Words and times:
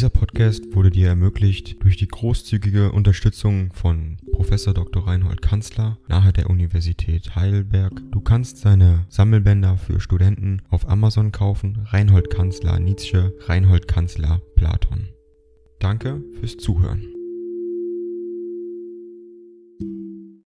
Dieser 0.00 0.08
Podcast 0.08 0.74
wurde 0.74 0.88
dir 0.88 1.08
ermöglicht 1.08 1.84
durch 1.84 1.98
die 1.98 2.08
großzügige 2.08 2.90
Unterstützung 2.90 3.70
von 3.74 4.16
Professor 4.32 4.72
Dr. 4.72 5.06
Reinhold 5.06 5.42
Kanzler 5.42 5.98
nahe 6.08 6.32
der 6.32 6.48
Universität 6.48 7.36
Heidelberg. 7.36 7.92
Du 8.10 8.22
kannst 8.22 8.56
seine 8.56 9.04
Sammelbänder 9.10 9.76
für 9.76 10.00
Studenten 10.00 10.62
auf 10.70 10.88
Amazon 10.88 11.32
kaufen. 11.32 11.84
Reinhold 11.84 12.30
Kanzler 12.30 12.78
Nietzsche, 12.78 13.34
Reinhold 13.40 13.88
Kanzler 13.88 14.40
Platon. 14.56 15.10
Danke 15.80 16.22
fürs 16.40 16.56
Zuhören. 16.56 17.04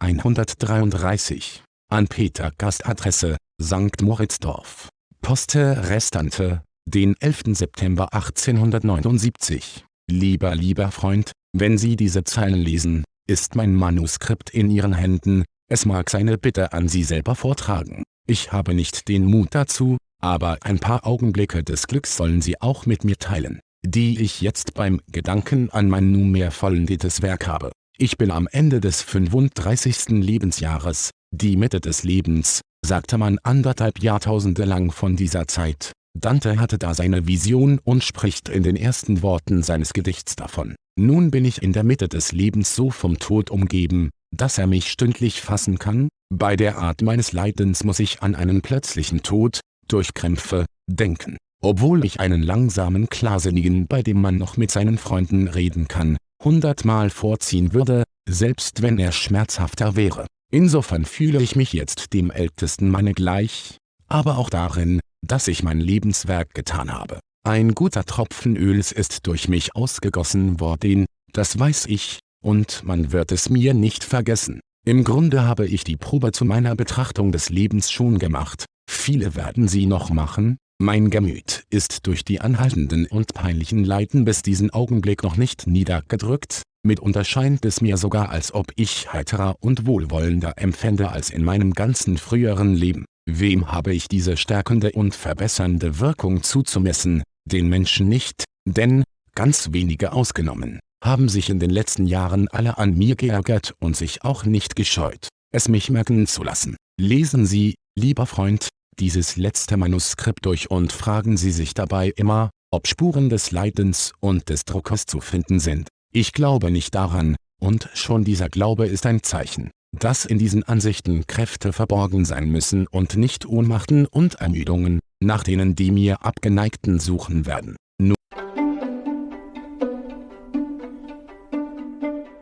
133 0.00 1.62
an 1.88 2.06
Peter 2.06 2.52
Gastadresse 2.58 3.38
St. 3.62 4.02
Moritzdorf. 4.02 4.90
Poste 5.22 5.88
Restante 5.88 6.60
den 6.88 7.14
11. 7.20 7.42
September 7.56 8.12
1879. 8.14 9.84
Lieber 10.10 10.54
lieber 10.54 10.90
Freund, 10.90 11.32
wenn 11.52 11.76
Sie 11.76 11.96
diese 11.96 12.24
Zeilen 12.24 12.58
lesen, 12.58 13.04
ist 13.26 13.54
mein 13.56 13.74
Manuskript 13.74 14.50
in 14.50 14.70
Ihren 14.70 14.94
Händen, 14.94 15.44
es 15.70 15.84
mag 15.84 16.08
seine 16.08 16.38
Bitte 16.38 16.72
an 16.72 16.88
Sie 16.88 17.02
selber 17.02 17.34
vortragen. 17.34 18.04
Ich 18.26 18.52
habe 18.52 18.72
nicht 18.72 19.08
den 19.08 19.26
Mut 19.26 19.48
dazu, 19.50 19.98
aber 20.22 20.58
ein 20.62 20.78
paar 20.78 21.06
Augenblicke 21.06 21.62
des 21.62 21.86
Glücks 21.86 22.16
sollen 22.16 22.40
Sie 22.40 22.60
auch 22.60 22.86
mit 22.86 23.04
mir 23.04 23.18
teilen, 23.18 23.60
die 23.84 24.20
ich 24.20 24.40
jetzt 24.40 24.74
beim 24.74 25.00
Gedanken 25.12 25.70
an 25.70 25.88
mein 25.88 26.10
nunmehr 26.10 26.50
vollendetes 26.50 27.20
Werk 27.20 27.46
habe. 27.46 27.70
Ich 27.98 28.16
bin 28.16 28.30
am 28.30 28.48
Ende 28.50 28.80
des 28.80 29.02
35. 29.02 30.08
Lebensjahres, 30.08 31.10
die 31.34 31.56
Mitte 31.56 31.80
des 31.80 32.02
Lebens, 32.02 32.62
sagte 32.84 33.18
man 33.18 33.38
anderthalb 33.42 34.00
Jahrtausende 34.00 34.64
lang 34.64 34.90
von 34.90 35.16
dieser 35.16 35.48
Zeit, 35.48 35.92
Dante 36.18 36.58
hatte 36.58 36.78
da 36.78 36.94
seine 36.94 37.26
Vision 37.26 37.80
und 37.84 38.04
spricht 38.04 38.48
in 38.48 38.62
den 38.62 38.76
ersten 38.76 39.22
Worten 39.22 39.62
seines 39.62 39.92
Gedichts 39.92 40.36
davon. 40.36 40.74
Nun 40.96 41.30
bin 41.30 41.44
ich 41.44 41.62
in 41.62 41.72
der 41.72 41.84
Mitte 41.84 42.08
des 42.08 42.32
Lebens 42.32 42.74
so 42.74 42.90
vom 42.90 43.18
Tod 43.18 43.50
umgeben, 43.50 44.10
dass 44.34 44.58
er 44.58 44.66
mich 44.66 44.90
stündlich 44.90 45.40
fassen 45.40 45.78
kann, 45.78 46.08
bei 46.30 46.56
der 46.56 46.78
Art 46.78 47.00
meines 47.00 47.32
Leidens 47.32 47.84
muss 47.84 48.00
ich 48.00 48.22
an 48.22 48.34
einen 48.34 48.60
plötzlichen 48.60 49.22
Tod, 49.22 49.60
durch 49.86 50.12
Krämpfe, 50.12 50.66
denken. 50.86 51.38
Obwohl 51.62 52.04
ich 52.04 52.20
einen 52.20 52.42
langsamen 52.42 53.08
Klarsinnigen 53.08 53.86
bei 53.86 54.02
dem 54.02 54.20
man 54.20 54.36
noch 54.36 54.56
mit 54.56 54.70
seinen 54.70 54.98
Freunden 54.98 55.48
reden 55.48 55.88
kann, 55.88 56.18
hundertmal 56.44 57.10
vorziehen 57.10 57.72
würde, 57.72 58.04
selbst 58.28 58.82
wenn 58.82 58.98
er 58.98 59.12
schmerzhafter 59.12 59.96
wäre. 59.96 60.26
Insofern 60.52 61.04
fühle 61.04 61.42
ich 61.42 61.56
mich 61.56 61.72
jetzt 61.72 62.12
dem 62.12 62.30
ältesten 62.30 62.90
Manne 62.90 63.14
gleich, 63.14 63.76
aber 64.06 64.38
auch 64.38 64.50
darin, 64.50 65.00
dass 65.26 65.48
ich 65.48 65.62
mein 65.62 65.80
Lebenswerk 65.80 66.54
getan 66.54 66.92
habe. 66.92 67.20
Ein 67.44 67.74
guter 67.74 68.04
Tropfen 68.04 68.56
Öls 68.56 68.92
ist 68.92 69.26
durch 69.26 69.48
mich 69.48 69.74
ausgegossen 69.74 70.60
worden, 70.60 71.06
das 71.32 71.58
weiß 71.58 71.86
ich, 71.86 72.18
und 72.44 72.84
man 72.84 73.12
wird 73.12 73.32
es 73.32 73.48
mir 73.48 73.74
nicht 73.74 74.04
vergessen. 74.04 74.60
Im 74.86 75.04
Grunde 75.04 75.42
habe 75.42 75.66
ich 75.66 75.84
die 75.84 75.96
Probe 75.96 76.32
zu 76.32 76.44
meiner 76.44 76.74
Betrachtung 76.76 77.32
des 77.32 77.50
Lebens 77.50 77.90
schon 77.90 78.18
gemacht, 78.18 78.64
viele 78.88 79.34
werden 79.34 79.68
sie 79.68 79.86
noch 79.86 80.10
machen, 80.10 80.56
mein 80.80 81.10
Gemüt 81.10 81.64
ist 81.70 82.06
durch 82.06 82.24
die 82.24 82.40
anhaltenden 82.40 83.06
und 83.06 83.34
peinlichen 83.34 83.84
Leiden 83.84 84.24
bis 84.24 84.42
diesen 84.42 84.70
Augenblick 84.70 85.24
noch 85.24 85.36
nicht 85.36 85.66
niedergedrückt, 85.66 86.62
mitunter 86.84 87.24
scheint 87.24 87.64
es 87.64 87.80
mir 87.80 87.96
sogar 87.96 88.30
als 88.30 88.54
ob 88.54 88.66
ich 88.76 89.12
heiterer 89.12 89.56
und 89.58 89.86
wohlwollender 89.86 90.54
empfände 90.56 91.10
als 91.10 91.30
in 91.30 91.42
meinem 91.42 91.72
ganzen 91.72 92.16
früheren 92.16 92.74
Leben. 92.74 93.06
Wem 93.30 93.70
habe 93.70 93.92
ich 93.92 94.08
diese 94.08 94.38
stärkende 94.38 94.92
und 94.92 95.14
verbessernde 95.14 96.00
Wirkung 96.00 96.42
zuzumessen? 96.42 97.22
Den 97.44 97.68
Menschen 97.68 98.08
nicht, 98.08 98.44
denn, 98.66 99.04
ganz 99.34 99.68
wenige 99.72 100.12
ausgenommen, 100.12 100.80
haben 101.04 101.28
sich 101.28 101.50
in 101.50 101.60
den 101.60 101.68
letzten 101.68 102.06
Jahren 102.06 102.48
alle 102.48 102.78
an 102.78 102.96
mir 102.96 103.16
geärgert 103.16 103.74
und 103.80 103.94
sich 103.94 104.24
auch 104.24 104.46
nicht 104.46 104.76
gescheut, 104.76 105.28
es 105.52 105.68
mich 105.68 105.90
merken 105.90 106.26
zu 106.26 106.42
lassen. 106.42 106.78
Lesen 106.98 107.44
Sie, 107.44 107.74
lieber 107.98 108.24
Freund, 108.24 108.70
dieses 108.98 109.36
letzte 109.36 109.76
Manuskript 109.76 110.46
durch 110.46 110.70
und 110.70 110.90
fragen 110.90 111.36
Sie 111.36 111.52
sich 111.52 111.74
dabei 111.74 112.08
immer, 112.16 112.48
ob 112.70 112.88
Spuren 112.88 113.28
des 113.28 113.50
Leidens 113.50 114.12
und 114.20 114.48
des 114.48 114.64
Druckes 114.64 115.04
zu 115.04 115.20
finden 115.20 115.60
sind. 115.60 115.88
Ich 116.14 116.32
glaube 116.32 116.70
nicht 116.70 116.94
daran, 116.94 117.36
und 117.60 117.90
schon 117.92 118.24
dieser 118.24 118.48
Glaube 118.48 118.86
ist 118.86 119.04
ein 119.04 119.22
Zeichen, 119.22 119.70
dass 119.96 120.24
in 120.24 120.38
diesen 120.38 120.62
Ansichten 120.62 121.26
Kräfte 121.26 121.72
verborgen 121.72 122.24
sein 122.24 122.50
müssen 122.50 122.86
und 122.86 123.16
nicht 123.16 123.46
Ohnmachten 123.46 124.06
und 124.06 124.36
Ermüdungen, 124.36 125.00
nach 125.20 125.42
denen 125.42 125.74
die 125.74 125.90
mir 125.90 126.24
Abgeneigten 126.24 127.00
suchen 127.00 127.46
werden. 127.46 127.76
Nur 128.00 128.16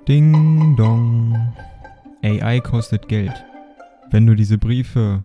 Ding 0.08 0.76
dong. 0.76 1.54
AI 2.22 2.60
kostet 2.60 3.08
Geld. 3.08 3.44
Wenn 4.10 4.26
du 4.26 4.34
diese 4.34 4.58
Briefe 4.58 5.24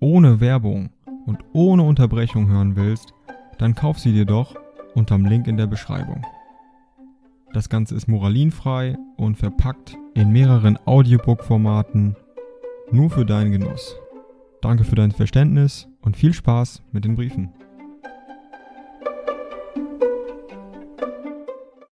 ohne 0.00 0.40
Werbung 0.40 0.90
und 1.26 1.38
ohne 1.52 1.82
Unterbrechung 1.82 2.48
hören 2.48 2.76
willst, 2.76 3.12
dann 3.58 3.74
kauf 3.74 3.98
sie 3.98 4.12
dir 4.12 4.24
doch 4.24 4.54
unterm 4.94 5.24
Link 5.24 5.46
in 5.46 5.56
der 5.56 5.66
Beschreibung. 5.66 6.24
Das 7.52 7.68
Ganze 7.68 7.94
ist 7.94 8.08
moralinfrei 8.08 8.96
und 9.16 9.36
verpackt 9.36 9.96
in 10.16 10.32
mehreren 10.32 10.78
Audiobook-Formaten 10.86 12.16
nur 12.90 13.10
für 13.10 13.26
deinen 13.26 13.52
Genuss. 13.52 13.96
Danke 14.62 14.84
für 14.84 14.94
dein 14.94 15.12
Verständnis 15.12 15.88
und 16.00 16.16
viel 16.16 16.32
Spaß 16.32 16.82
mit 16.90 17.04
den 17.04 17.16
Briefen. 17.16 17.52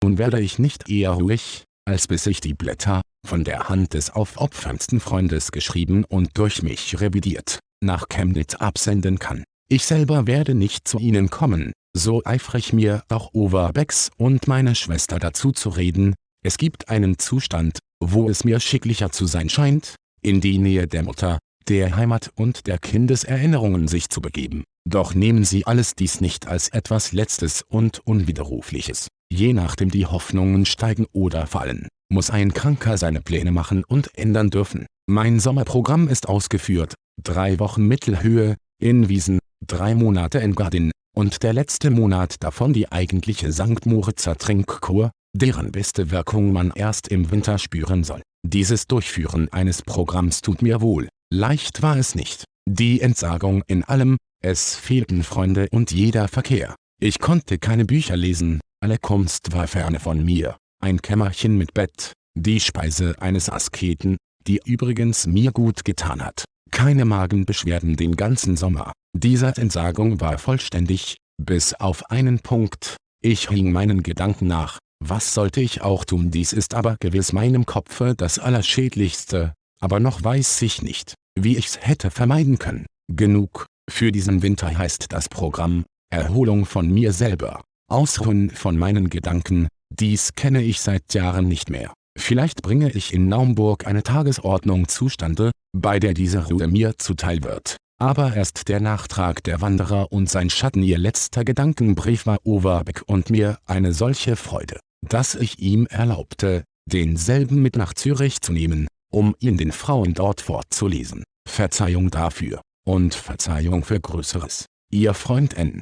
Nun 0.03 0.17
werde 0.17 0.41
ich 0.41 0.59
nicht 0.59 0.89
eher 0.89 1.11
ruhig, 1.11 1.65
als 1.85 2.07
bis 2.07 2.27
ich 2.27 2.41
die 2.41 2.55
Blätter, 2.55 3.03
von 3.27 3.45
der 3.45 3.69
Hand 3.69 3.93
des 3.93 4.11
aufopferndsten 4.11 5.01
Freundes 5.01 5.53
geschrieben 5.53 6.05
und 6.05 6.31
durch 6.39 6.62
mich 6.62 7.01
revidiert, 7.01 7.59
nach 7.83 8.09
Chemnitz 8.09 8.55
absenden 8.55 9.19
kann. 9.19 9.45
Ich 9.69 9.85
selber 9.85 10.27
werde 10.27 10.55
nicht 10.55 10.89
zu 10.89 10.99
Ihnen 10.99 11.29
kommen, 11.29 11.73
so 11.95 12.23
eifrig 12.25 12.73
mir 12.73 13.03
auch 13.11 13.35
Overbecks 13.35 14.11
und 14.17 14.49
meine 14.49 14.75
Schwester 14.75 15.19
dazu 15.19 15.53
zu 15.53 15.69
reden, 15.69 16.15
es 16.44 16.59
gibt 16.59 16.91
einen 16.91 17.19
Zustand, 17.19 17.78
wo 18.00 18.28
es 18.28 18.44
mir 18.44 18.60
schicklicher 18.60 19.10
zu 19.10 19.27
sein 19.27 19.49
scheint, 19.49 19.97
in 20.22 20.41
die 20.41 20.59
Nähe 20.59 20.87
der 20.87 21.03
Mutter, 21.03 21.38
der 21.69 21.97
Heimat 21.97 22.31
und 22.37 22.66
der 22.66 22.78
Kindeserinnerungen 22.78 23.88
sich 23.88 24.10
zu 24.10 24.21
begeben. 24.21 24.62
Doch 24.87 25.15
nehmen 25.15 25.44
Sie 25.44 25.66
alles 25.66 25.94
dies 25.94 26.21
nicht 26.21 26.47
als 26.47 26.69
etwas 26.69 27.12
Letztes 27.12 27.62
und 27.62 28.00
Unwiderrufliches. 28.06 29.09
Je 29.32 29.55
nachdem 29.55 29.91
die 29.91 30.05
Hoffnungen 30.05 30.66
steigen 30.66 31.06
oder 31.12 31.47
fallen, 31.47 31.88
muss 32.12 32.28
ein 32.28 32.53
Kranker 32.53 32.99
seine 32.99 33.22
Pläne 33.22 33.50
machen 33.50 33.82
und 33.82 34.16
ändern 34.16 34.50
dürfen. 34.50 34.87
Mein 35.06 35.41
Sommerprogramm 35.41 36.09
ist 36.09 36.28
ausgeführt, 36.28 36.94
drei 37.22 37.59
Wochen 37.59 37.87
Mittelhöhe, 37.87 38.56
in 38.78 39.09
Wiesen, 39.09 39.38
drei 39.66 39.94
Monate 39.94 40.41
in 40.41 40.55
Gardin, 40.55 40.91
und 41.16 41.43
der 41.43 41.55
letzte 41.55 41.91
Monat 41.91 42.43
davon 42.43 42.75
die 42.75 42.93
eigentliche 42.93 43.50
St. 43.50 43.87
Moritzer 43.87 44.37
Trinkkur, 44.37 45.11
deren 45.34 45.72
beste 45.72 46.11
Wirkung 46.11 46.53
man 46.53 46.72
erst 46.75 47.09
im 47.09 47.31
Winter 47.31 47.59
spüren 47.59 48.05
soll. 48.05 48.22
Dieses 48.47 48.87
Durchführen 48.87 49.53
eines 49.53 49.83
Programms 49.83 50.41
tut 50.41 50.62
mir 50.62 50.81
wohl, 50.81 51.09
leicht 51.33 51.83
war 51.83 51.97
es 51.97 52.15
nicht. 52.15 52.45
Die 52.69 53.00
Entsagung 53.00 53.62
in 53.67 53.84
allem, 53.84 54.17
es 54.43 54.77
fehlten 54.77 55.23
Freunde 55.23 55.69
und 55.71 55.91
jeder 55.91 56.28
Verkehr. 56.28 56.75
Ich 57.00 57.19
konnte 57.19 57.59
keine 57.59 57.84
Bücher 57.84 58.17
lesen, 58.17 58.61
alle 58.83 58.99
Kunst 58.99 59.53
war 59.53 59.67
ferne 59.67 60.00
von 60.00 60.25
mir, 60.25 60.56
ein 60.83 61.03
Kämmerchen 61.03 61.59
mit 61.59 61.75
Bett, 61.75 62.12
die 62.39 62.61
Speise 62.61 63.21
eines 63.21 63.50
Asketen, 63.50 64.17
die 64.47 64.61
übrigens 64.65 65.27
mir 65.27 65.53
gut 65.53 65.84
getan 65.84 66.25
hat. 66.25 66.44
Keine 66.71 67.05
Magenbeschwerden 67.05 67.97
den 67.97 68.17
ganzen 68.17 68.56
Sommer. 68.56 68.93
Diese 69.17 69.47
Entsagung 69.56 70.21
war 70.21 70.39
vollständig, 70.39 71.17
bis 71.43 71.75
auf 71.75 72.11
einen 72.11 72.41
Punkt. 72.41 72.97
Ich 73.23 73.49
hing 73.49 73.73
meinen 73.73 74.03
Gedanken 74.03 74.49
nach, 74.49 74.79
was 75.09 75.35
sollte 75.35 75.61
ich 75.61 75.83
auch 75.83 76.05
tun? 76.05 76.31
Dies 76.31 76.53
ist 76.55 76.75
aber 76.75 76.97
gewiss 76.99 77.33
meinem 77.35 77.67
Kopfe 77.67 78.15
das 78.17 78.39
Allerschädlichste, 78.39 79.53
aber 79.81 80.01
noch 80.01 80.25
weiß 80.25 80.62
ich 80.62 80.81
nicht, 80.81 81.15
wie 81.39 81.59
ich's 81.59 81.79
hätte 81.81 82.11
vermeiden 82.11 82.59
können. 82.59 82.87
Genug, 83.12 83.67
für 83.91 84.12
diesen 84.12 84.43
Winter 84.43 84.77
heißt 84.77 85.12
das 85.12 85.29
Programm, 85.29 85.85
Erholung 86.11 86.65
von 86.65 86.91
mir 86.91 87.12
selber, 87.12 87.62
Ausruhen 87.91 88.49
von 88.49 88.79
meinen 88.79 89.11
Gedanken, 89.11 89.69
dies 89.93 90.35
kenne 90.37 90.62
ich 90.62 90.81
seit 90.81 91.12
Jahren 91.12 91.49
nicht 91.49 91.69
mehr. 91.69 91.93
Vielleicht 92.19 92.62
bringe 92.62 92.91
ich 92.91 93.12
in 93.12 93.29
Naumburg 93.29 93.87
eine 93.87 94.05
Tagesordnung 94.05 94.89
zustande, 94.89 95.50
bei 95.77 96.00
der 96.00 96.15
diese 96.15 96.49
Ruhe 96.49 96.67
mir 96.67 96.97
zuteil 96.97 97.43
wird. 97.43 97.77
Aber 98.00 98.35
erst 98.35 98.69
der 98.69 98.81
Nachtrag 98.81 99.43
der 99.45 99.61
Wanderer 99.61 100.12
und 100.12 100.31
sein 100.31 100.50
Schatten. 100.50 100.83
Ihr 100.83 100.99
letzter 100.99 101.45
Gedankenbrief 101.45 102.27
war 102.27 102.39
Overbeck 102.45 103.03
und 103.07 103.31
mir 103.31 103.59
eine 103.67 103.93
solche 103.93 104.37
Freude 104.37 104.81
dass 105.09 105.35
ich 105.35 105.59
ihm 105.59 105.87
erlaubte, 105.87 106.65
denselben 106.91 107.62
mit 107.62 107.77
nach 107.77 107.95
Zürich 107.95 108.41
zu 108.41 108.53
nehmen, 108.53 108.89
um 109.11 109.35
ihn 109.39 109.56
den 109.56 109.73
Frauen 109.73 110.15
dort 110.15 110.41
vorzulesen. 110.41 111.25
Verzeihung 111.49 112.11
dafür, 112.11 112.61
und 112.87 113.15
Verzeihung 113.15 113.85
für 113.85 114.01
Größeres. 114.01 114.67
Ihr 114.91 115.15
Freund 115.15 115.56
N. 115.56 115.81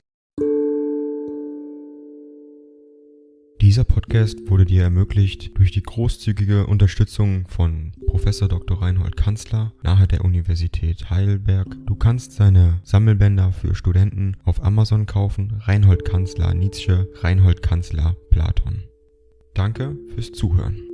Dieser 3.62 3.84
Podcast 3.84 4.50
wurde 4.50 4.64
dir 4.64 4.82
ermöglicht 4.82 5.56
durch 5.56 5.70
die 5.70 5.84
großzügige 5.84 6.66
Unterstützung 6.66 7.46
von 7.46 7.92
Professor 8.06 8.48
Dr. 8.48 8.82
Reinhold 8.82 9.16
Kanzler 9.16 9.72
nahe 9.84 10.08
der 10.08 10.24
Universität 10.24 11.10
Heidelberg. 11.10 11.68
Du 11.86 11.94
kannst 11.94 12.32
seine 12.32 12.80
Sammelbänder 12.82 13.52
für 13.52 13.76
Studenten 13.76 14.36
auf 14.44 14.64
Amazon 14.64 15.06
kaufen. 15.06 15.60
Reinhold 15.60 16.04
Kanzler 16.04 16.54
Nietzsche, 16.54 17.08
Reinhold 17.20 17.62
Kanzler 17.62 18.16
Platon. 18.30 18.82
Danke 19.54 19.96
fürs 20.14 20.32
Zuhören. 20.32 20.91